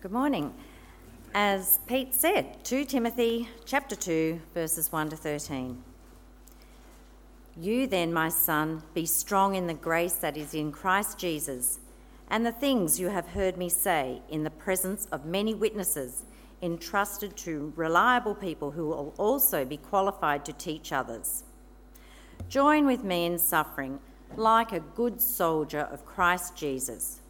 [0.00, 0.54] Good morning.
[1.34, 5.82] As Pete said, 2 Timothy chapter 2 verses 1 to 13.
[7.60, 11.80] You then, my son, be strong in the grace that is in Christ Jesus,
[12.28, 16.22] and the things you have heard me say in the presence of many witnesses,
[16.62, 21.42] entrusted to reliable people who will also be qualified to teach others.
[22.48, 23.98] Join with me in suffering
[24.36, 27.20] like a good soldier of Christ Jesus.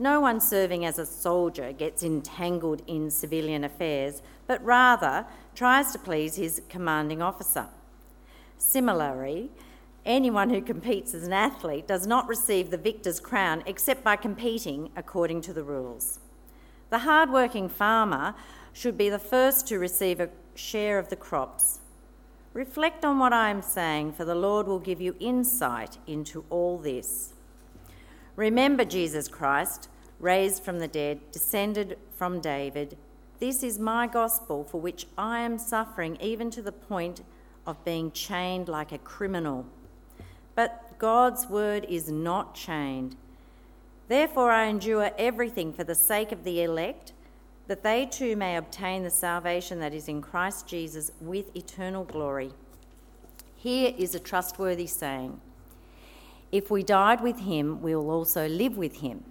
[0.00, 5.98] No one serving as a soldier gets entangled in civilian affairs, but rather tries to
[5.98, 7.66] please his commanding officer.
[8.56, 9.50] Similarly,
[10.06, 14.88] anyone who competes as an athlete does not receive the victor's crown except by competing
[14.96, 16.18] according to the rules.
[16.88, 18.34] The hard-working farmer
[18.72, 21.80] should be the first to receive a share of the crops.
[22.54, 26.78] Reflect on what I am saying, for the Lord will give you insight into all
[26.78, 27.34] this.
[28.36, 32.96] Remember Jesus Christ, raised from the dead, descended from David.
[33.38, 37.22] This is my gospel for which I am suffering, even to the point
[37.66, 39.66] of being chained like a criminal.
[40.54, 43.16] But God's word is not chained.
[44.08, 47.12] Therefore, I endure everything for the sake of the elect,
[47.66, 52.50] that they too may obtain the salvation that is in Christ Jesus with eternal glory.
[53.56, 55.40] Here is a trustworthy saying
[56.52, 59.24] If we died with him, we will also live with him.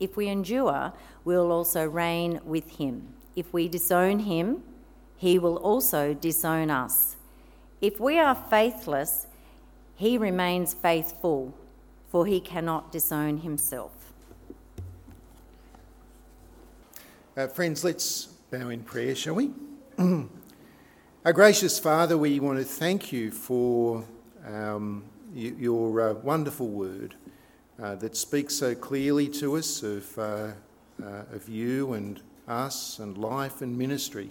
[0.00, 0.92] If we endure,
[1.24, 3.14] we will also reign with him.
[3.36, 4.62] If we disown him,
[5.16, 7.16] he will also disown us.
[7.80, 9.26] If we are faithless,
[9.94, 11.54] he remains faithful,
[12.08, 13.92] for he cannot disown himself.
[17.36, 19.50] Uh, friends, let's bow in prayer, shall we?
[19.98, 24.04] Our gracious Father, we want to thank you for
[24.46, 25.04] um,
[25.34, 27.16] your uh, wonderful word
[27.82, 30.22] uh, that speaks so clearly to us of, uh,
[31.02, 34.30] uh, of you and us and life and ministry.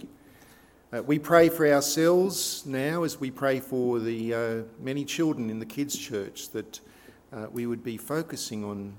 [0.94, 5.66] Uh, we pray for ourselves now as we pray for the many children in the
[5.66, 6.80] kids' church that
[7.52, 8.94] we would be focusing on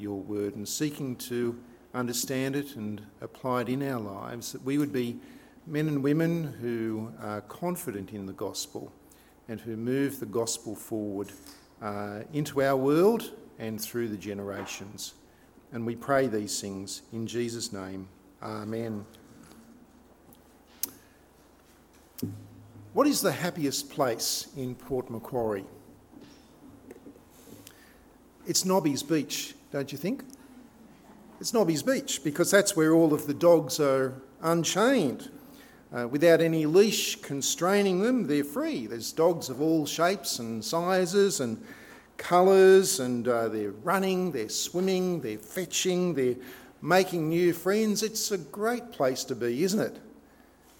[0.00, 1.56] your word and seeking to
[1.94, 5.16] understand it and apply it in our lives, that we would be
[5.66, 8.92] men and women who are confident in the gospel
[9.48, 11.32] and who move the gospel forward
[11.80, 15.14] uh, into our world and through the generations.
[15.72, 18.08] And we pray these things in Jesus' name.
[18.42, 19.04] Amen.
[22.92, 25.66] What is the happiest place in Port Macquarie?
[28.46, 30.24] It's Nobby's Beach, don't you think?
[31.40, 35.30] It's Nobby's Beach because that's where all of the dogs are unchained.
[35.94, 38.86] Uh, without any leash constraining them, they're free.
[38.86, 41.62] There's dogs of all shapes and sizes and
[42.16, 46.36] colours, and uh, they're running, they're swimming, they're fetching, they're
[46.82, 48.02] making new friends.
[48.02, 49.98] It's a great place to be, isn't it?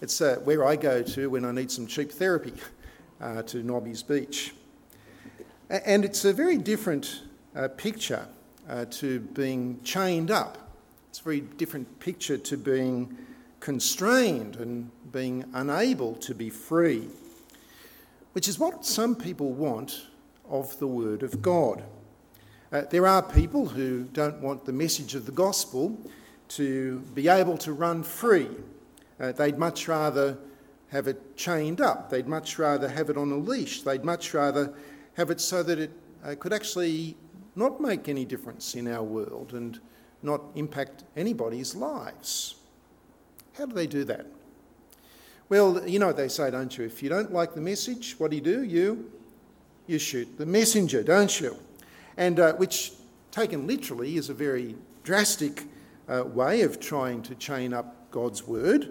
[0.01, 2.53] It's uh, where I go to when I need some cheap therapy,
[3.21, 4.53] uh, to Nobby's Beach.
[5.69, 7.23] And it's a very different
[7.55, 8.27] uh, picture
[8.69, 10.57] uh, to being chained up.
[11.09, 13.17] It's a very different picture to being
[13.67, 17.05] constrained and being unable to be free,
[18.31, 20.07] which is what some people want
[20.49, 21.83] of the Word of God.
[22.71, 25.97] Uh, there are people who don't want the message of the gospel
[26.47, 28.47] to be able to run free.
[29.19, 30.37] Uh, they'd much rather
[30.87, 32.09] have it chained up.
[32.09, 33.81] They'd much rather have it on a leash.
[33.81, 34.73] They'd much rather
[35.15, 35.91] have it so that it
[36.23, 37.17] uh, could actually
[37.57, 39.77] not make any difference in our world and
[40.23, 42.56] not impact anybody's lives.
[43.57, 44.27] How do they do that?
[45.49, 46.85] Well, you know what they say, don't you?
[46.85, 48.63] If you don't like the message, what do you do?
[48.63, 49.11] You,
[49.87, 51.57] you shoot the messenger, don't you?
[52.17, 52.91] And uh, which,
[53.31, 55.63] taken literally, is a very drastic
[56.07, 58.89] uh, way of trying to chain up God's word.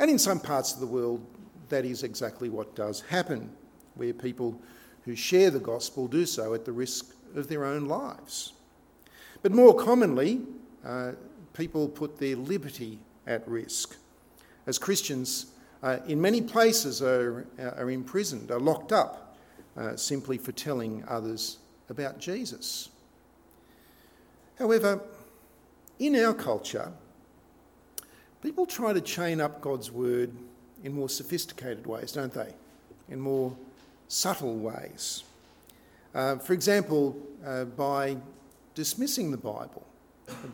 [0.00, 1.24] And in some parts of the world,
[1.68, 3.52] that is exactly what does happen,
[3.94, 4.60] where people
[5.04, 8.54] who share the gospel do so at the risk of their own lives.
[9.42, 10.40] But more commonly,
[10.84, 11.12] uh,
[11.52, 12.98] people put their liberty
[13.28, 13.96] at risk.
[14.66, 15.46] As Christians,
[15.82, 19.36] uh, in many places, are, are imprisoned, are locked up
[19.76, 21.58] uh, simply for telling others
[21.88, 22.88] about Jesus.
[24.58, 25.00] However,
[25.98, 26.92] in our culture,
[28.42, 30.32] people try to chain up God's word
[30.82, 32.52] in more sophisticated ways, don't they?
[33.08, 33.56] In more
[34.08, 35.24] subtle ways.
[36.14, 38.16] Uh, for example, uh, by
[38.74, 39.86] dismissing the Bible,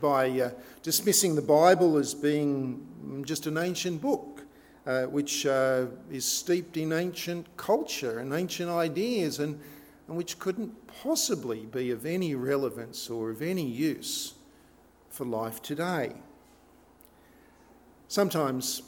[0.00, 0.50] by uh,
[0.82, 4.42] dismissing the Bible as being just an ancient book,
[4.86, 9.60] uh, which uh, is steeped in ancient culture and ancient ideas and,
[10.08, 14.34] and which couldn't possibly be of any relevance or of any use
[15.10, 16.12] for life today.
[18.08, 18.82] Sometimes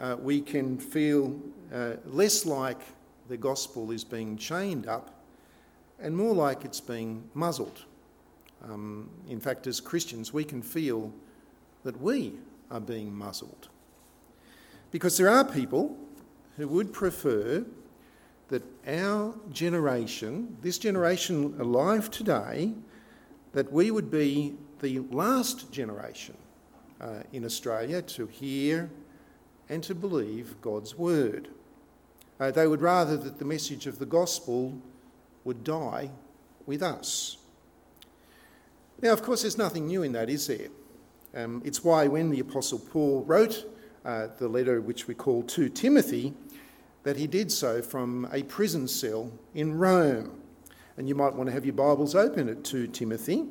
[0.00, 1.38] uh, we can feel
[1.72, 2.80] uh, less like
[3.28, 5.22] the gospel is being chained up
[6.00, 7.84] and more like it's being muzzled.
[8.64, 11.12] Um, in fact, as Christians, we can feel
[11.84, 12.34] that we
[12.70, 13.68] are being muzzled.
[14.90, 15.96] Because there are people
[16.56, 17.64] who would prefer
[18.48, 22.72] that our generation, this generation alive today,
[23.52, 26.36] that we would be the last generation
[27.00, 28.90] uh, in Australia to hear
[29.68, 31.48] and to believe God's word.
[32.38, 34.78] Uh, they would rather that the message of the gospel
[35.44, 36.10] would die
[36.66, 37.38] with us.
[39.02, 40.68] Now, of course, there's nothing new in that, is there?
[41.34, 43.66] Um, it's why when the Apostle Paul wrote
[44.04, 46.32] uh, the letter which we call to Timothy,
[47.02, 50.40] that he did so from a prison cell in Rome.
[50.96, 53.46] And you might want to have your Bibles open at 2 Timothy,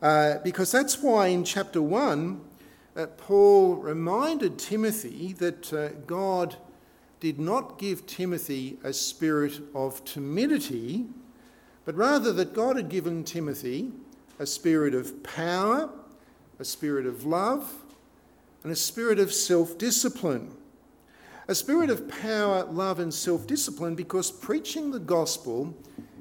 [0.00, 2.40] uh, because that's why in chapter 1,
[2.96, 6.56] uh, Paul reminded Timothy that uh, God
[7.18, 11.06] did not give Timothy a spirit of timidity,
[11.84, 13.92] but rather that God had given Timothy
[14.40, 15.90] a spirit of power,
[16.58, 17.70] a spirit of love,
[18.64, 20.56] and a spirit of self discipline.
[21.46, 25.76] A spirit of power, love, and self discipline because preaching the gospel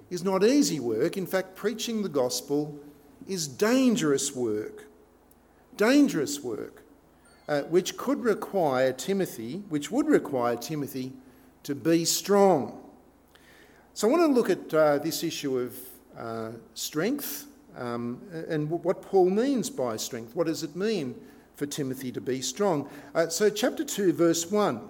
[0.09, 1.15] is not easy work.
[1.15, 2.77] In fact, preaching the gospel
[3.25, 4.85] is dangerous work.
[5.77, 6.83] Dangerous work,
[7.47, 11.13] uh, which could require Timothy, which would require Timothy
[11.63, 12.83] to be strong.
[13.93, 15.77] So I want to look at uh, this issue of
[16.17, 17.45] uh, strength
[17.75, 20.35] um, and what Paul means by strength.
[20.35, 21.15] What does it mean
[21.55, 22.89] for Timothy to be strong?
[23.13, 24.81] Uh, so, chapter 2, verse 1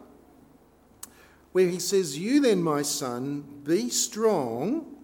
[1.51, 4.95] where he says, You then, my son, be strong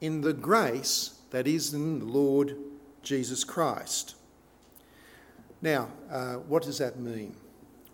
[0.00, 2.56] in the grace that is in the Lord
[3.02, 4.16] Jesus Christ.
[5.60, 7.36] Now, uh, what does that mean?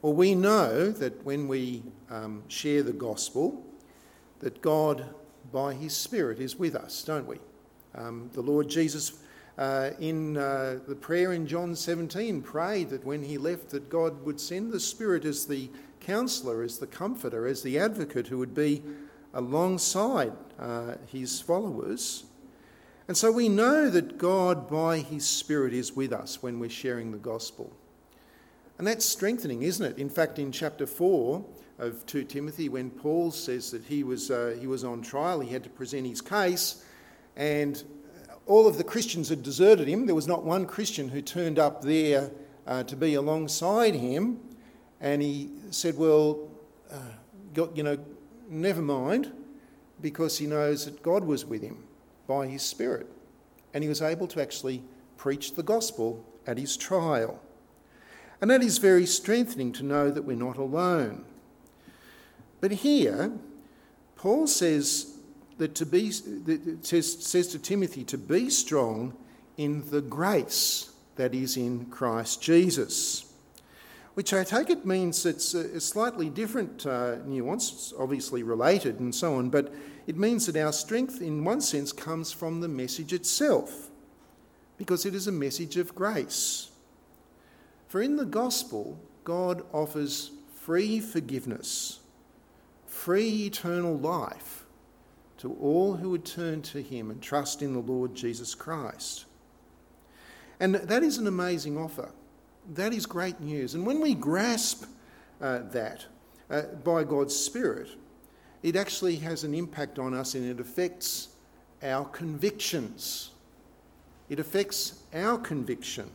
[0.02, 3.64] Well, we know that when we um, share the gospel,
[4.38, 5.14] that God,
[5.52, 7.38] by his Spirit, is with us, don't we?
[7.94, 9.12] Um, the Lord Jesus,
[9.58, 14.24] uh, in uh, the prayer in John 17, prayed that when he left, that God
[14.24, 15.70] would send the Spirit as the
[16.00, 18.82] counselor, as the comforter, as the advocate who would be
[19.34, 22.24] alongside uh, his followers.
[23.08, 27.10] And so we know that God, by his Spirit, is with us when we're sharing
[27.10, 27.72] the gospel.
[28.78, 29.98] And that's strengthening, isn't it?
[29.98, 31.44] In fact, in chapter 4
[31.78, 35.52] of 2 Timothy, when Paul says that he was, uh, he was on trial, he
[35.52, 36.84] had to present his case,
[37.40, 37.82] and
[38.44, 40.04] all of the Christians had deserted him.
[40.04, 42.30] There was not one Christian who turned up there
[42.66, 44.38] uh, to be alongside him.
[45.00, 46.50] And he said, Well,
[46.92, 47.98] uh, you know,
[48.50, 49.32] never mind,
[50.02, 51.82] because he knows that God was with him
[52.26, 53.06] by his Spirit.
[53.72, 54.82] And he was able to actually
[55.16, 57.40] preach the gospel at his trial.
[58.42, 61.24] And that is very strengthening to know that we're not alone.
[62.60, 63.32] But here,
[64.16, 65.19] Paul says
[65.60, 69.14] that to be, that says, says to Timothy to be strong
[69.56, 73.30] in the grace that is in Christ Jesus
[74.14, 79.14] which I take it means it's a slightly different uh, nuance, it's obviously related and
[79.14, 79.72] so on, but
[80.06, 83.88] it means that our strength, in one sense, comes from the message itself,
[84.76, 86.70] because it is a message of grace.
[87.88, 92.00] For in the gospel, God offers free forgiveness,
[92.86, 94.59] free eternal life
[95.40, 99.24] to all who would turn to Him and trust in the Lord Jesus Christ.
[100.60, 102.10] And that is an amazing offer.
[102.74, 103.74] That is great news.
[103.74, 104.84] And when we grasp
[105.40, 106.04] uh, that
[106.50, 107.88] uh, by God's Spirit,
[108.62, 111.28] it actually has an impact on us and it affects
[111.82, 113.30] our convictions.
[114.28, 116.10] It affects our conviction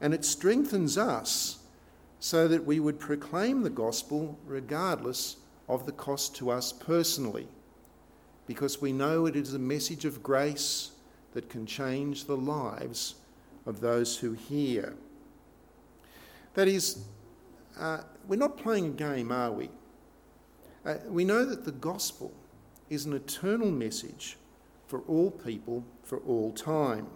[0.00, 1.58] and it strengthens us
[2.20, 5.36] so that we would proclaim the gospel regardless
[5.68, 7.46] of the cost to us personally,
[8.48, 10.92] because we know it is a message of grace
[11.34, 13.16] that can change the lives
[13.66, 14.94] of those who hear.
[16.54, 17.04] That is,
[17.78, 19.68] uh, we're not playing a game, are we?
[20.84, 22.32] Uh, we know that the gospel
[22.88, 24.38] is an eternal message
[24.86, 27.06] for all people for all time.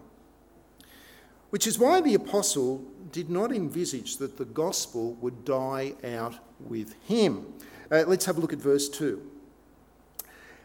[1.48, 6.94] Which is why the apostle did not envisage that the gospel would die out with
[7.04, 7.46] him.
[7.90, 9.31] Uh, let's have a look at verse 2.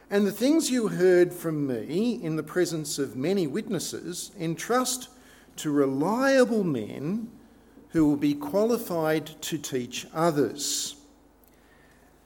[0.10, 5.10] And the things you heard from me in the presence of many witnesses, entrust
[5.58, 7.30] to reliable men
[7.90, 10.96] who will be qualified to teach others.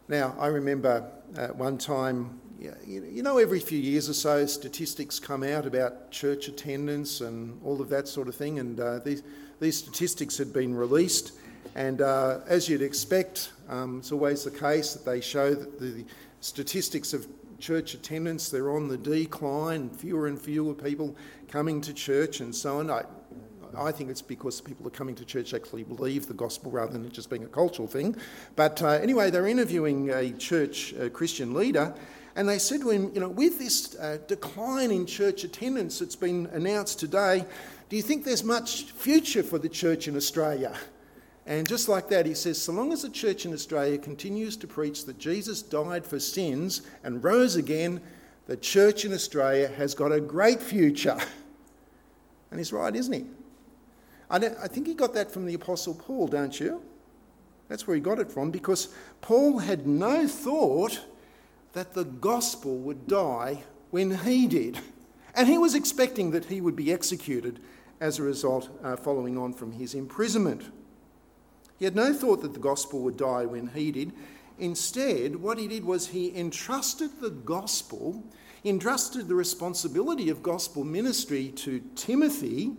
[0.07, 2.39] Now, I remember at one time,
[2.85, 7.81] you know, every few years or so, statistics come out about church attendance and all
[7.81, 9.23] of that sort of thing, and uh, these,
[9.59, 11.33] these statistics had been released.
[11.73, 16.05] And uh, as you'd expect, um, it's always the case that they show that the
[16.41, 17.25] statistics of
[17.61, 21.15] church attendance, they're on the decline, fewer and fewer people
[21.47, 22.89] coming to church and so on.
[22.89, 23.03] I,
[23.77, 27.05] I think it's because people are coming to church actually believe the gospel rather than
[27.05, 28.15] it just being a cultural thing.
[28.55, 31.93] But uh, anyway, they're interviewing a church a Christian leader,
[32.35, 36.15] and they said to him, you know, with this uh, decline in church attendance that's
[36.15, 37.45] been announced today,
[37.89, 40.73] do you think there's much future for the church in Australia?
[41.45, 44.67] And just like that, he says, so long as the church in Australia continues to
[44.67, 47.99] preach that Jesus died for sins and rose again,
[48.45, 51.17] the church in Australia has got a great future.
[52.51, 53.25] And he's right, isn't he?
[54.29, 56.81] I, I think he got that from the Apostle Paul, don't you?
[57.69, 58.89] That's where he got it from, because
[59.21, 60.99] Paul had no thought
[61.73, 64.79] that the gospel would die when he did.
[65.33, 67.61] And he was expecting that he would be executed
[68.01, 70.63] as a result, uh, following on from his imprisonment.
[71.81, 74.13] He had no thought that the gospel would die when he did.
[74.59, 78.23] Instead, what he did was he entrusted the gospel,
[78.63, 82.73] entrusted the responsibility of gospel ministry to Timothy,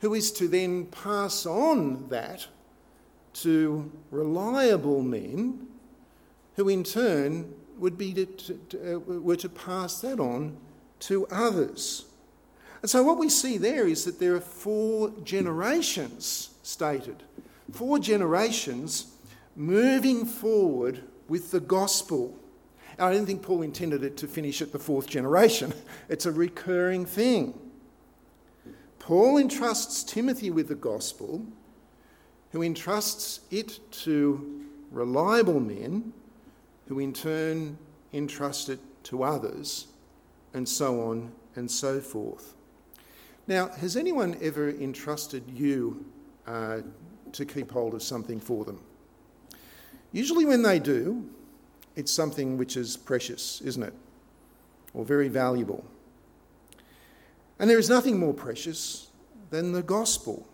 [0.00, 2.48] who is to then pass on that
[3.34, 5.68] to reliable men,
[6.56, 10.56] who in turn would be to, to, uh, were to pass that on
[10.98, 12.06] to others.
[12.82, 17.22] And so what we see there is that there are four generations stated,
[17.72, 19.14] four generations
[19.56, 22.36] moving forward with the gospel.
[22.98, 25.72] I don't think Paul intended it to finish at the fourth generation.
[26.08, 27.58] It's a recurring thing.
[28.98, 31.46] Paul entrusts Timothy with the gospel,
[32.52, 36.12] who entrusts it to reliable men,
[36.88, 37.78] who in turn
[38.12, 39.86] entrust it to others,
[40.52, 42.54] and so on and so forth.
[43.46, 46.04] Now, has anyone ever entrusted you
[46.46, 46.80] uh,
[47.32, 48.80] to keep hold of something for them?
[50.12, 51.28] Usually, when they do,
[51.96, 53.94] it's something which is precious, isn't it?
[54.94, 55.84] Or very valuable.
[57.58, 59.08] And there is nothing more precious
[59.50, 60.46] than the gospel.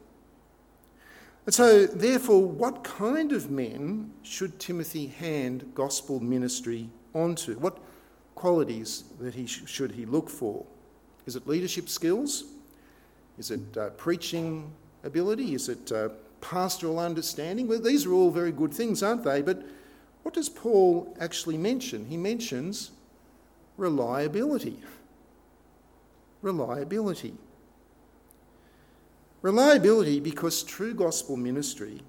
[1.46, 7.54] And so, therefore, what kind of men should Timothy hand gospel ministry onto?
[7.58, 7.78] What
[8.34, 10.66] qualities that he sh- should he look for?
[11.24, 12.44] Is it leadership skills?
[13.38, 14.72] Is it uh, preaching
[15.04, 15.54] ability?
[15.54, 16.08] Is it uh,
[16.50, 17.68] pastoral understanding?
[17.68, 19.42] Well, these are all very good things, aren't they?
[19.42, 19.62] But
[20.22, 22.06] what does Paul actually mention?
[22.06, 22.90] He mentions
[23.76, 24.78] reliability
[26.46, 27.34] reliability.
[29.42, 32.00] Reliability because true gospel ministry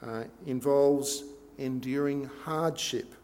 [0.00, 1.24] uh, involves
[1.58, 3.14] enduring hardship,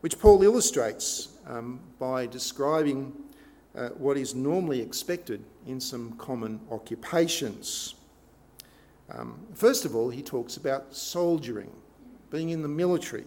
[0.00, 3.12] which Paul illustrates um, by describing
[3.74, 7.94] uh, what is normally expected in some common occupations.
[9.16, 11.70] Um, first of all, he talks about soldiering,
[12.30, 13.24] being in the military.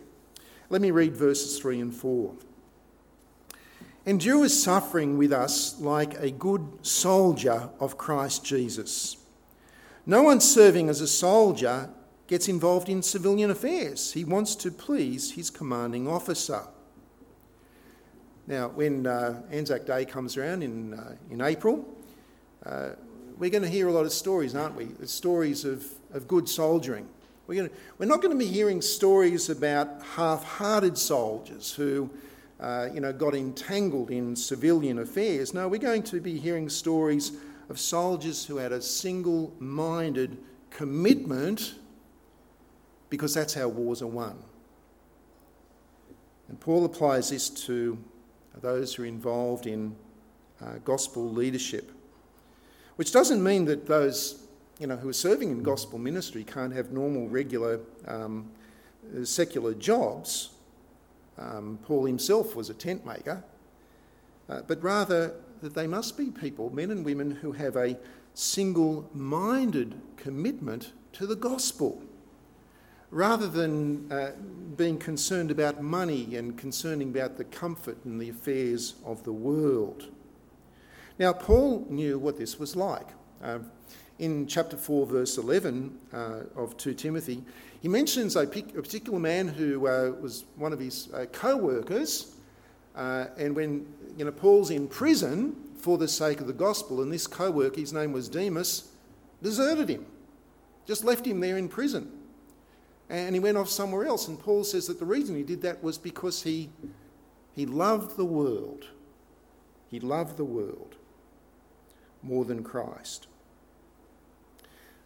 [0.70, 2.34] Let me read verses 3 and 4.
[4.06, 9.17] Endure suffering with us like a good soldier of Christ Jesus.
[10.06, 11.89] No one serving as a soldier
[12.27, 14.13] gets involved in civilian affairs.
[14.13, 16.63] He wants to please his commanding officer.
[18.46, 21.86] Now, when uh, Anzac Day comes around in, uh, in April,
[22.65, 22.91] uh,
[23.38, 24.89] we're going to hear a lot of stories, aren't we?
[25.06, 27.08] Stories of, of good soldiering.
[27.46, 32.10] We're, going to, we're not going to be hearing stories about half hearted soldiers who
[32.60, 35.53] uh, you know, got entangled in civilian affairs.
[35.53, 37.34] No, we're going to be hearing stories
[37.70, 40.38] of soldiers who had a single minded
[40.70, 41.75] commitment
[43.10, 44.38] because that's how wars are won.
[46.50, 47.98] And Paul applies this to
[48.62, 49.96] those who are involved in
[50.62, 51.91] uh, gospel leadership,
[52.98, 54.44] which doesn't mean that those
[54.80, 58.50] you know, who are serving in gospel ministry can't have normal, regular, um,
[59.24, 60.50] secular jobs.
[61.38, 63.44] Um, Paul himself was a tent maker,
[64.50, 67.98] uh, but rather that they must be people, men and women, who have a
[68.34, 72.04] single minded commitment to the gospel.
[73.10, 74.32] Rather than uh,
[74.75, 80.12] being concerned about money and concerning about the comfort and the affairs of the world.
[81.19, 83.07] Now, Paul knew what this was like.
[83.41, 83.59] Uh,
[84.19, 87.43] in chapter 4, verse 11 uh, of 2 Timothy,
[87.81, 92.36] he mentions a, a particular man who uh, was one of his uh, co workers,
[92.95, 97.12] uh, and when you know, Paul's in prison for the sake of the gospel, and
[97.12, 98.89] this co worker, his name was Demas,
[99.41, 100.05] deserted him,
[100.86, 102.12] just left him there in prison.
[103.09, 104.27] And he went off somewhere else.
[104.27, 106.69] And Paul says that the reason he did that was because he,
[107.55, 108.88] he loved the world.
[109.89, 110.97] He loved the world
[112.24, 113.27] more than Christ.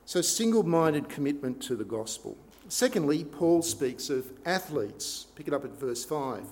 [0.06, 2.38] So, single minded commitment to the gospel.
[2.68, 5.28] Secondly, Paul speaks of athletes.
[5.36, 6.44] Pick it up at verse 5.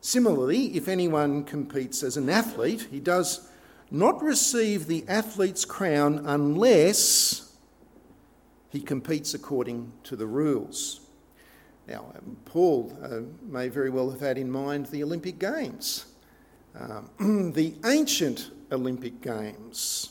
[0.00, 3.48] Similarly, if anyone competes as an athlete, he does
[3.90, 7.54] not receive the athlete's crown unless
[8.70, 11.00] he competes according to the rules.
[11.88, 16.06] Now, um, Paul uh, may very well have had in mind the Olympic Games,
[16.78, 20.10] um, the ancient Olympic Games.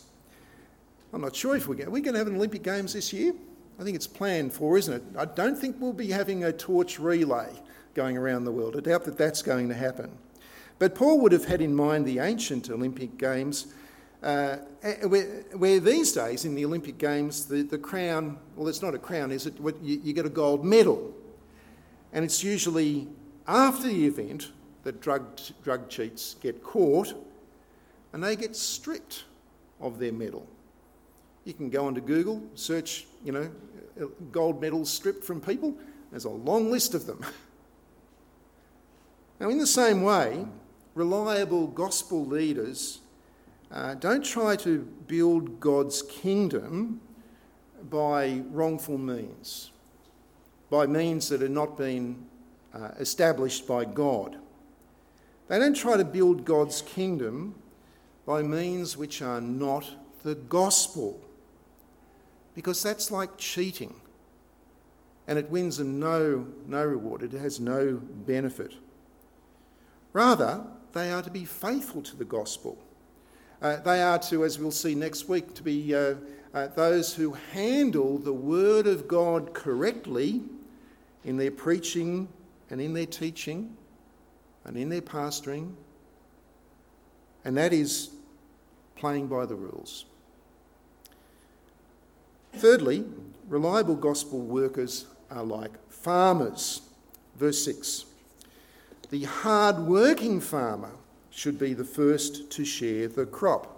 [1.13, 3.33] I'm not sure if we're going, are going to have an Olympic Games this year.
[3.79, 5.03] I think it's planned for, isn't it?
[5.17, 7.49] I don't think we'll be having a torch relay
[7.95, 8.75] going around the world.
[8.75, 10.11] I doubt that that's going to happen.
[10.77, 13.73] But Paul would have had in mind the ancient Olympic Games,
[14.21, 14.57] uh,
[15.03, 18.99] where, where, these days in the Olympic Games, the, the crown, well, it's not a
[18.99, 19.55] crown, is it?
[19.59, 21.13] You, you get a gold medal.
[22.11, 23.07] And it's usually
[23.47, 24.51] after the event
[24.83, 27.13] that drug, drug cheats get caught
[28.13, 29.23] and they get stripped
[29.79, 30.47] of their medal.
[31.45, 33.49] You can go onto Google, search, you know,
[34.31, 35.75] gold medals stripped from people.
[36.11, 37.25] There's a long list of them.
[39.39, 40.45] Now, in the same way,
[40.95, 42.99] reliable gospel leaders
[43.71, 46.99] uh, don't try to build God's kingdom
[47.89, 49.71] by wrongful means,
[50.69, 52.25] by means that are not being
[52.73, 54.37] uh, established by God.
[55.47, 57.55] They don't try to build God's kingdom
[58.29, 59.89] by means which are not
[60.21, 61.19] the gospel,
[62.53, 63.91] because that's like cheating
[65.27, 68.75] and it wins them no, no reward, it has no benefit.
[70.13, 72.77] Rather, they are to be faithful to the gospel.
[73.63, 76.13] Uh, they are to, as we'll see next week, to be uh,
[76.53, 80.43] uh, those who handle the word of God correctly
[81.25, 82.27] in their preaching
[82.69, 83.75] and in their teaching
[84.65, 85.73] and in their pastoring.
[87.43, 88.11] And that is
[88.99, 90.05] playing by the rules.
[92.53, 93.05] Thirdly,
[93.47, 96.81] reliable gospel workers are like farmers.
[97.37, 98.05] Verse 6
[99.09, 100.91] the hard working farmer
[101.31, 103.75] should be the first to share the crop.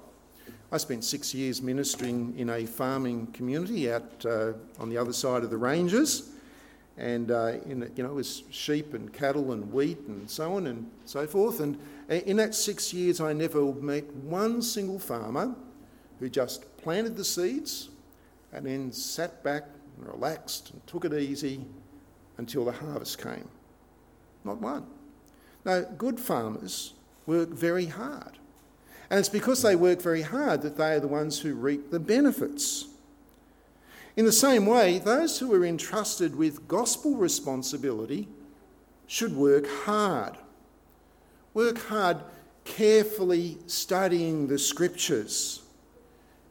[0.74, 5.43] I spent six years ministering in a farming community out uh, on the other side
[5.43, 6.31] of the ranges,
[7.02, 10.68] and uh, in, you know it was sheep and cattle and wheat and so on
[10.68, 11.60] and so forth.
[11.60, 15.56] And in that six years, I never met one single farmer
[16.20, 17.90] who just planted the seeds
[18.54, 19.64] and then sat back
[19.98, 21.66] and relaxed and took it easy
[22.38, 23.50] until the harvest came.
[24.46, 24.86] Not one.
[25.66, 26.94] Now, good farmers
[27.26, 28.38] work very hard.
[29.10, 32.00] And it's because they work very hard that they are the ones who reap the
[32.00, 32.88] benefits.
[34.15, 38.28] In the same way, those who are entrusted with gospel responsibility
[39.08, 40.38] should work hard.
[41.54, 42.17] Work hard
[42.63, 45.62] carefully studying the scriptures,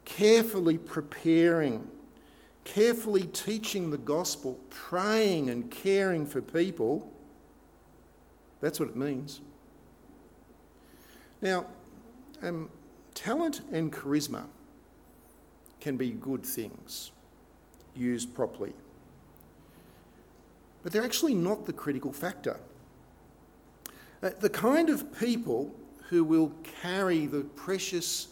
[0.05, 1.87] carefully preparing,
[2.63, 7.11] carefully teaching the gospel, praying and caring for people
[8.61, 9.41] that's what it means.
[11.41, 11.65] Now,
[12.43, 12.69] um,
[13.15, 14.45] talent and charisma
[15.81, 17.11] can be good things
[17.95, 18.73] used properly,
[20.83, 22.59] but they're actually not the critical factor.
[24.23, 25.73] Uh, the kind of people
[26.09, 26.51] who will
[26.81, 28.27] carry the precious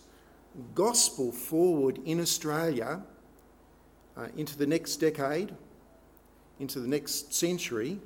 [0.75, 3.01] gospel forward in Australia
[4.17, 5.53] uh, into the next decade,
[6.59, 7.99] into the next century,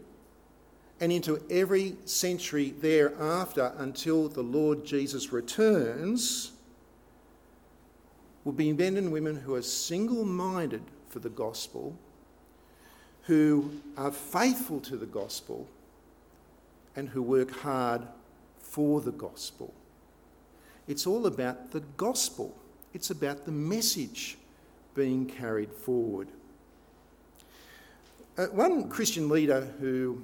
[0.99, 6.51] and into every century thereafter until the Lord Jesus returns
[8.43, 10.83] will be men and women who are single minded
[11.13, 11.95] for the gospel,
[13.23, 15.67] who are faithful to the gospel,
[16.95, 18.01] and who work hard
[18.57, 19.71] for the gospel.
[20.87, 22.57] It's all about the gospel,
[22.95, 24.37] it's about the message
[24.95, 26.29] being carried forward.
[28.35, 30.23] Uh, one Christian leader who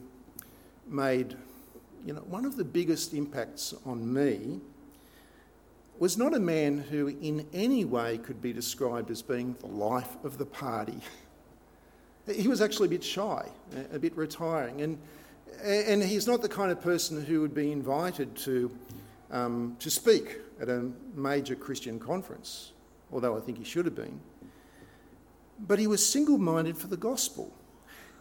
[0.88, 1.36] made,
[2.04, 4.60] you know, one of the biggest impacts on me
[6.00, 10.16] was not a man who in any way could be described as being the life
[10.24, 11.00] of the party.
[12.34, 13.46] he was actually a bit shy,
[13.92, 14.98] a bit retiring, and,
[15.64, 18.72] and he's not the kind of person who would be invited to,
[19.30, 22.72] um, to speak at a major Christian conference,
[23.12, 24.20] although I think he should have been.
[25.60, 27.54] But he was single minded for the gospel.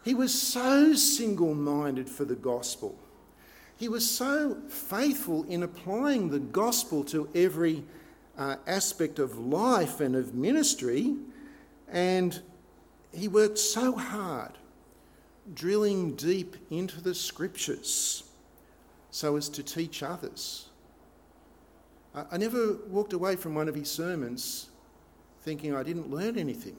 [0.04, 2.98] He was so single minded for the gospel.
[3.78, 7.84] He was so faithful in applying the gospel to every
[8.36, 11.14] uh, aspect of life and of ministry.
[11.86, 12.40] And
[13.12, 14.52] he worked so hard,
[15.54, 18.24] drilling deep into the scriptures
[19.10, 20.66] so as to teach others.
[22.30, 24.70] I never walked away from one of his sermons
[25.42, 26.76] thinking I didn't learn anything.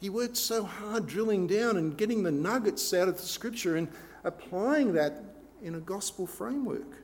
[0.00, 3.88] He worked so hard drilling down and getting the nuggets out of the scripture and
[4.24, 7.02] applying that in a gospel framework.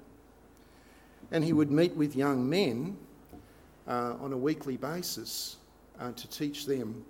[1.30, 2.96] And he would meet with young men
[3.88, 5.56] uh, on a weekly basis
[5.98, 7.04] uh, to teach them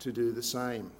[0.00, 0.90] to do the same.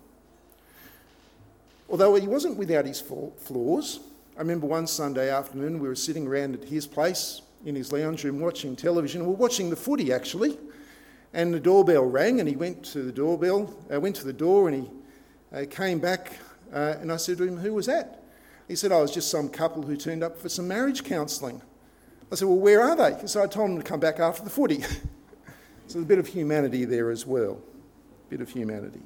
[1.89, 4.01] Although he wasn't without his flaws,
[4.37, 8.25] I remember one Sunday afternoon we were sitting around at his place in his lounge
[8.25, 9.23] room watching television.
[9.23, 10.59] We were watching the footy actually,
[11.33, 14.69] and the doorbell rang, and he went to the doorbell, uh, went to the door,
[14.69, 14.91] and he
[15.57, 16.33] uh, came back,
[16.73, 18.23] uh, and I said to him, "Who was that?"
[18.69, 21.63] He said, "I was just some couple who turned up for some marriage counselling."
[22.31, 24.51] I said, "Well, where are they?" So I told him to come back after the
[24.51, 24.81] footy.
[24.83, 24.99] so
[25.89, 27.61] there's a bit of humanity there as well,
[28.27, 29.03] a bit of humanity.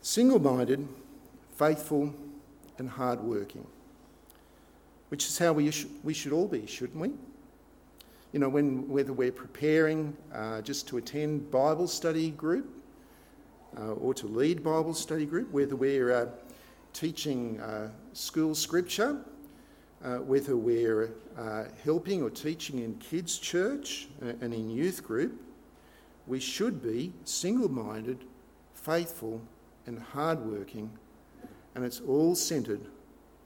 [0.00, 0.88] Single-minded,
[1.56, 2.12] faithful,
[2.78, 3.66] and hardworking,
[5.10, 7.12] which is how we, sh- we should all be, shouldn't we?
[8.32, 12.68] You know, when, whether we're preparing uh, just to attend Bible study group
[13.78, 16.26] uh, or to lead Bible study group, whether we're uh,
[16.92, 19.18] teaching uh, school scripture,
[20.04, 25.40] uh, whether we're uh, helping or teaching in kids' church and in youth group,
[26.26, 28.18] we should be single minded,
[28.74, 29.40] faithful,
[29.86, 30.90] and hardworking
[31.74, 32.80] and it's all centred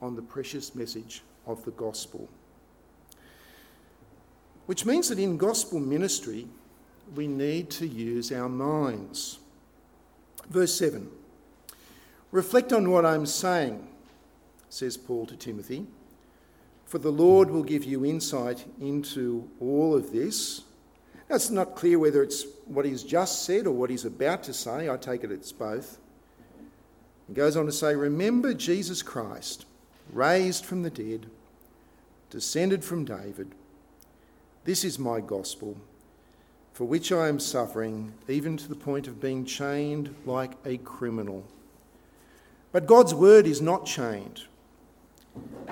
[0.01, 2.27] on the precious message of the gospel.
[4.65, 6.47] Which means that in gospel ministry,
[7.15, 9.39] we need to use our minds.
[10.49, 11.09] Verse 7
[12.31, 13.87] Reflect on what I'm saying,
[14.69, 15.85] says Paul to Timothy,
[16.85, 20.63] for the Lord will give you insight into all of this.
[21.29, 24.53] Now, it's not clear whether it's what he's just said or what he's about to
[24.53, 24.89] say.
[24.89, 25.99] I take it it's both.
[27.27, 29.65] He goes on to say, Remember Jesus Christ,
[30.11, 31.27] raised from the dead,
[32.29, 33.51] descended from David.
[34.63, 35.77] This is my gospel,
[36.73, 41.45] for which I am suffering, even to the point of being chained like a criminal.
[42.71, 44.43] But God's word is not chained.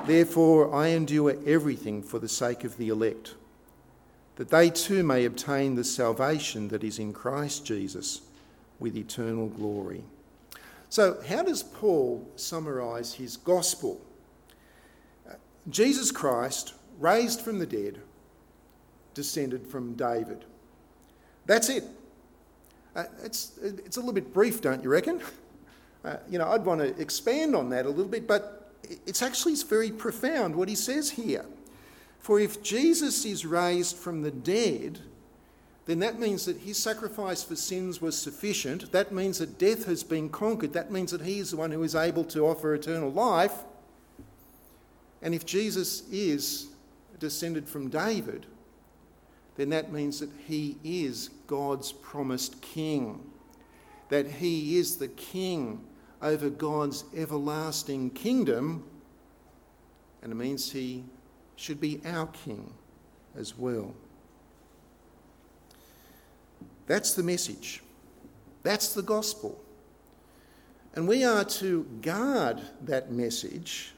[0.05, 3.36] Therefore, I endure everything for the sake of the elect,
[4.36, 8.21] that they too may obtain the salvation that is in Christ Jesus
[8.79, 10.03] with eternal glory.
[10.89, 13.99] So, how does Paul summarise his gospel?
[15.69, 17.99] Jesus Christ, raised from the dead,
[19.13, 20.45] descended from David.
[21.45, 21.84] That's it.
[22.95, 25.21] Uh, it's, it's a little bit brief, don't you reckon?
[26.05, 28.71] Uh, you know, I'd want to expand on that a little bit, but
[29.07, 31.45] it's actually very profound what he says here.
[32.19, 34.99] For if Jesus is raised from the dead,
[35.87, 38.91] then that means that his sacrifice for sins was sufficient.
[38.91, 40.73] That means that death has been conquered.
[40.73, 43.63] That means that he is the one who is able to offer eternal life.
[45.23, 46.67] And if Jesus is
[47.19, 48.45] descended from David,
[49.55, 53.23] then that means that he is God's promised king,
[54.09, 55.81] that he is the king
[56.25, 58.83] over God's everlasting kingdom,
[60.23, 61.03] and it means he
[61.55, 62.73] should be our king
[63.38, 63.93] as well.
[66.88, 67.83] That's the message.
[68.63, 69.61] That's the gospel.
[70.95, 73.93] And we are to guard that message.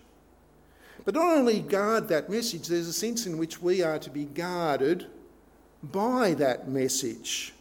[1.06, 4.26] But not only guard that message, there's a sense in which we are to be
[4.26, 5.08] guarded
[5.82, 7.54] by that message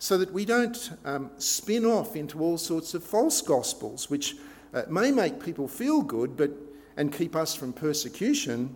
[0.00, 4.34] so that we don't um, spin off into all sorts of false gospels, which
[4.72, 6.50] uh, may make people feel good but,
[6.96, 8.74] and keep us from persecution,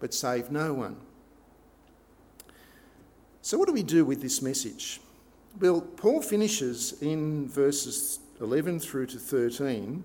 [0.00, 0.96] but save no one.
[3.42, 5.02] So, what do we do with this message?
[5.60, 10.02] Well, Paul finishes in verses 11 through to 13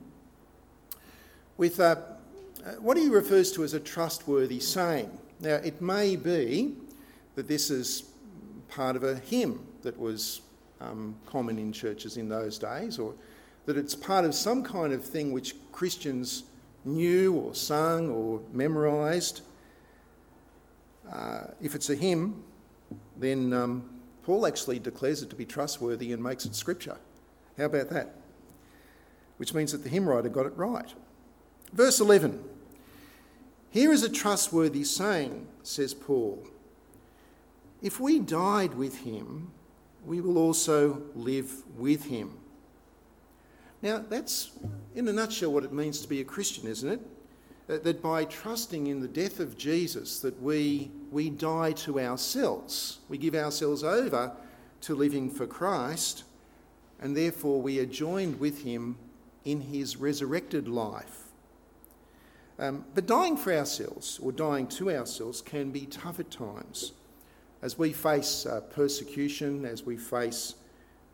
[1.55, 1.95] with uh,
[2.79, 5.17] what he refers to as a trustworthy saying.
[5.39, 6.75] Now, it may be
[7.35, 8.09] that this is
[8.67, 10.41] part of a hymn that was
[10.81, 13.13] um, common in churches in those days, or
[13.65, 16.43] that it's part of some kind of thing which Christians
[16.83, 19.41] knew or sung or memorised.
[21.11, 22.43] Uh, if it's a hymn,
[23.17, 23.89] then um,
[24.23, 26.97] Paul actually declares it to be trustworthy and makes it scripture.
[27.57, 28.15] How about that?
[29.37, 30.93] Which means that the hymn writer got it right.
[31.73, 32.43] Verse 11
[33.69, 36.43] Here is a trustworthy saying, says Paul.
[37.81, 39.51] If we died with him,
[40.05, 42.37] we will also live with him.
[43.81, 44.51] Now, that's
[44.95, 47.01] in a nutshell what it means to be a Christian, isn't it?
[47.67, 52.99] that by trusting in the death of Jesus that we, we die to ourselves.
[53.09, 54.31] We give ourselves over
[54.81, 56.23] to living for Christ,
[57.01, 58.97] and therefore we are joined with him
[59.45, 61.23] in his resurrected life.
[62.59, 66.93] Um, but dying for ourselves, or dying to ourselves, can be tough at times.
[67.65, 70.53] As we face uh, persecution, as we face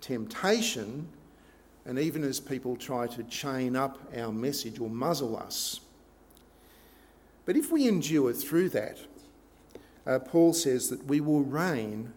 [0.02, 1.08] temptation,
[1.86, 5.80] and even as people try to chain up our message or muzzle us.
[7.46, 8.98] But if we endure through that,
[10.06, 12.12] uh, Paul says that we will reign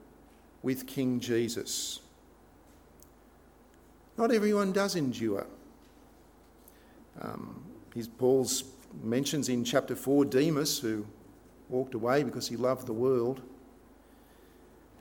[0.64, 2.01] with King Jesus.
[4.18, 5.47] Not everyone does endure.
[7.20, 7.62] Um,
[7.94, 8.64] his, Paul's
[9.01, 11.07] mentions in chapter 4 Demas, who
[11.68, 13.40] walked away because he loved the world.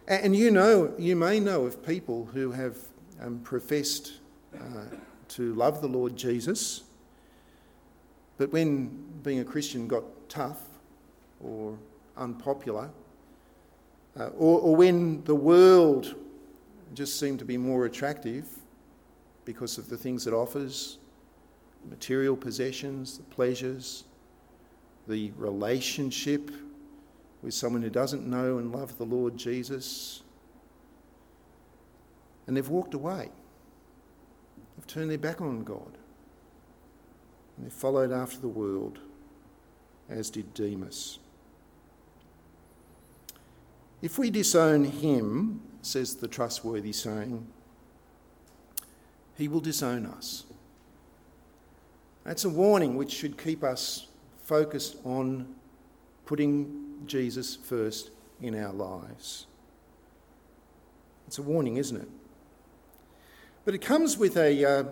[0.07, 2.77] And you know, you may know of people who have
[3.21, 4.13] um, professed
[4.53, 4.85] uh,
[5.29, 6.83] to love the Lord Jesus,
[8.37, 8.87] but when
[9.23, 10.59] being a Christian got tough
[11.41, 11.77] or
[12.17, 12.89] unpopular,
[14.19, 16.15] uh, or, or when the world
[16.93, 18.45] just seemed to be more attractive
[19.45, 20.97] because of the things it offers
[21.89, 24.03] material possessions, the pleasures,
[25.07, 26.51] the relationship
[27.43, 30.23] with someone who doesn't know and love the Lord Jesus.
[32.47, 33.29] And they've walked away.
[34.77, 35.97] They've turned their back on God.
[37.57, 38.99] And they followed after the world,
[40.09, 41.19] as did Demas.
[44.01, 47.45] If we disown him, says the trustworthy saying,
[49.37, 50.45] he will disown us.
[52.23, 54.07] That's a warning which should keep us
[54.43, 55.55] focused on
[56.25, 58.11] putting Jesus first
[58.41, 59.47] in our lives.
[61.27, 62.09] It's a warning, isn't it?
[63.65, 64.83] But it comes with a uh,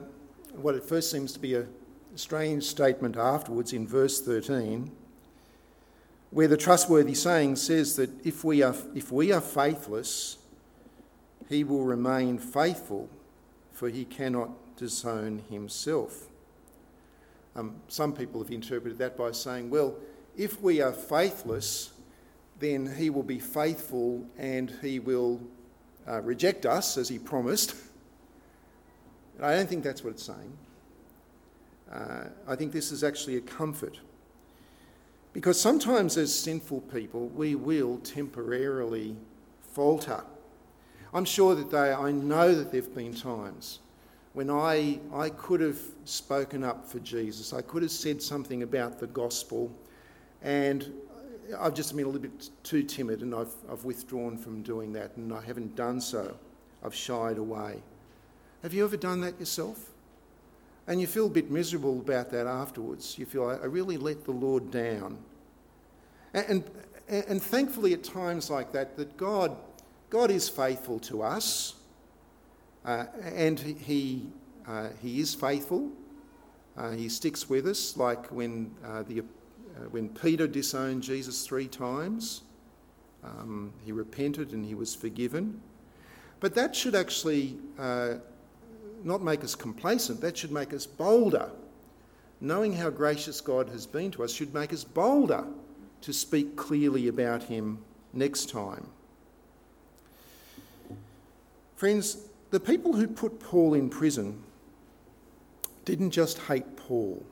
[0.53, 1.65] what at first seems to be a
[2.15, 4.91] strange statement afterwards in verse 13,
[6.29, 10.37] where the trustworthy saying says that if we are, if we are faithless,
[11.49, 13.09] he will remain faithful,
[13.71, 16.27] for he cannot disown himself.
[17.55, 19.95] Um, some people have interpreted that by saying, well,
[20.37, 21.91] if we are faithless,
[22.61, 25.41] then he will be faithful and he will
[26.07, 27.75] uh, reject us as he promised.
[29.41, 30.57] I don't think that's what it's saying.
[31.91, 33.99] Uh, I think this is actually a comfort.
[35.33, 39.15] Because sometimes, as sinful people, we will temporarily
[39.61, 40.23] falter.
[41.13, 43.79] I'm sure that they, I know that there have been times
[44.33, 47.53] when I, I could have spoken up for Jesus.
[47.53, 49.71] I could have said something about the gospel,
[50.41, 50.93] and
[51.59, 55.15] I've just been a little bit too timid and I've, I've withdrawn from doing that,
[55.17, 56.37] and I haven't done so.
[56.83, 57.81] I've shied away.
[58.63, 59.89] Have you ever done that yourself?
[60.87, 63.17] And you feel a bit miserable about that afterwards.
[63.17, 65.17] You feel, I really let the Lord down.
[66.33, 66.63] And,
[67.07, 69.55] and, and thankfully, at times like that, that God,
[70.09, 71.75] God is faithful to us.
[72.83, 74.27] Uh, and he,
[74.67, 75.89] uh, he is faithful.
[76.75, 79.23] Uh, he sticks with us, like when, uh, the,
[79.89, 82.41] when Peter disowned Jesus three times.
[83.23, 85.61] Um, he repented and he was forgiven.
[86.39, 88.15] But that should actually uh,
[89.03, 91.49] not make us complacent, that should make us bolder.
[92.39, 95.45] Knowing how gracious God has been to us should make us bolder
[96.01, 97.77] to speak clearly about Him
[98.13, 98.87] next time.
[101.75, 104.41] Friends, the people who put Paul in prison
[105.85, 107.23] didn't just hate Paul,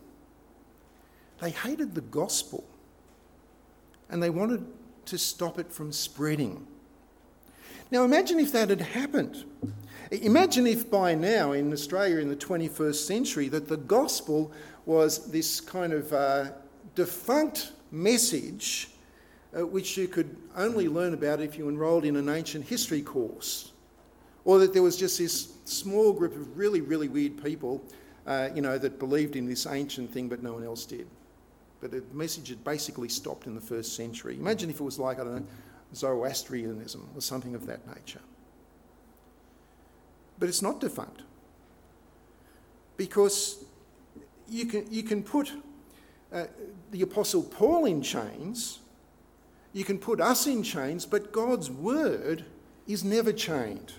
[1.40, 2.64] they hated the gospel
[4.10, 4.66] and they wanted
[5.06, 6.66] to stop it from spreading.
[7.92, 9.46] Now, imagine if that had happened.
[10.12, 14.52] Imagine if by now in Australia in the 21st century that the gospel
[14.86, 16.52] was this kind of uh,
[16.96, 18.90] defunct message
[19.58, 23.72] uh, which you could only learn about if you enrolled in an ancient history course,
[24.46, 27.84] or that there was just this small group of really, really weird people,
[28.28, 31.08] uh, you know, that believed in this ancient thing but no one else did.
[31.82, 34.36] But the message had basically stopped in the first century.
[34.36, 35.46] Imagine if it was like, I don't know,
[35.96, 38.22] Zoroastrianism or something of that nature
[40.40, 41.22] but it's not defunct.
[42.98, 43.64] Because
[44.48, 45.52] you can, you can put
[46.34, 46.46] uh,
[46.92, 48.80] the Apostle Paul in chains,
[49.74, 52.46] you can put us in chains, but God's word
[52.88, 53.94] is never chained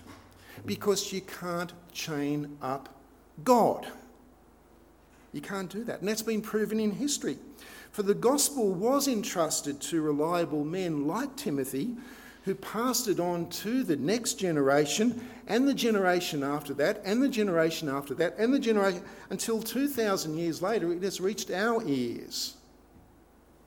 [0.65, 2.89] because you can't chain up
[3.43, 3.87] God.
[5.31, 6.01] You can't do that.
[6.01, 7.37] And that's been proven in history.
[7.91, 11.97] For the gospel was entrusted to reliable men like Timothy
[12.43, 17.29] who passed it on to the next generation and the generation after that and the
[17.29, 22.55] generation after that and the generation until 2,000 years later it has reached our ears.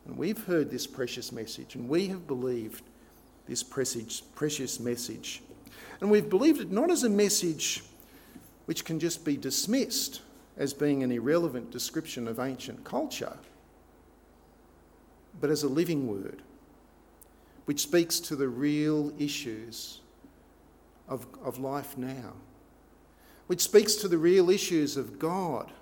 [0.07, 2.83] And we've heard this precious message and we have believed
[3.47, 5.43] this precious message.
[6.01, 7.85] And we've believed it not as a message
[8.65, 10.23] which can just be dismissed
[10.57, 13.37] as being an irrelevant description of ancient culture,
[15.41, 16.43] but as a living word
[17.65, 20.01] which speaks to the real issues
[21.09, 22.33] of, of life now,
[23.47, 25.73] which speaks to the real issues of God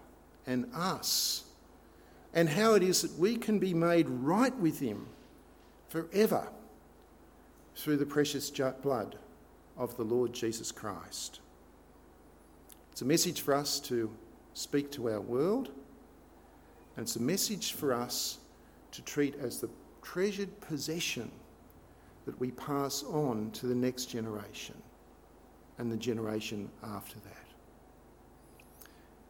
[0.46, 1.44] and us,
[2.34, 5.06] and how it is that we can be made right with Him
[5.88, 6.48] forever
[7.76, 9.16] through the precious blood
[9.76, 11.40] of the Lord Jesus Christ.
[12.92, 14.10] It's a message for us to
[14.54, 15.70] speak to our world,
[16.96, 18.38] and it's a message for us
[18.92, 19.68] to treat as the
[20.02, 21.30] treasured possession
[22.24, 24.80] that we pass on to the next generation
[25.78, 27.46] and the generation after that.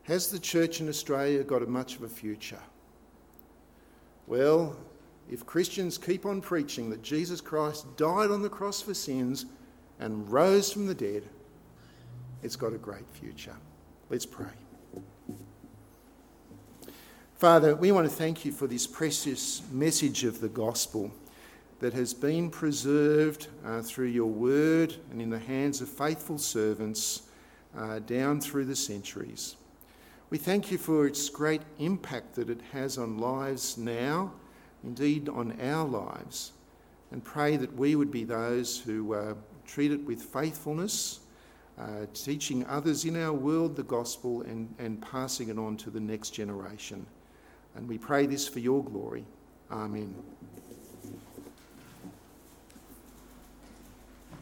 [0.02, 2.60] Has the church in Australia got much of a future?
[4.26, 4.76] Well,
[5.30, 9.46] if Christians keep on preaching that Jesus Christ died on the cross for sins
[10.00, 11.22] and rose from the dead,
[12.42, 13.56] it's got a great future.
[14.10, 14.61] Let's pray.
[17.42, 21.10] Father, we want to thank you for this precious message of the gospel
[21.80, 27.22] that has been preserved uh, through your word and in the hands of faithful servants
[27.76, 29.56] uh, down through the centuries.
[30.30, 34.30] We thank you for its great impact that it has on lives now,
[34.84, 36.52] indeed on our lives,
[37.10, 39.34] and pray that we would be those who uh,
[39.66, 41.18] treat it with faithfulness,
[41.76, 45.98] uh, teaching others in our world the gospel and, and passing it on to the
[45.98, 47.04] next generation.
[47.74, 49.24] And we pray this for your glory.
[49.70, 50.14] Amen.